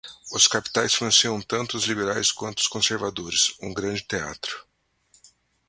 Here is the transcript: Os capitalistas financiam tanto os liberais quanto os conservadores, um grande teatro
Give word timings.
Os 0.33 0.47
capitalistas 0.47 0.97
financiam 0.97 1.39
tanto 1.39 1.77
os 1.77 1.83
liberais 1.83 2.31
quanto 2.31 2.57
os 2.57 2.67
conservadores, 2.67 3.53
um 3.61 3.71
grande 3.71 4.01
teatro 4.01 4.65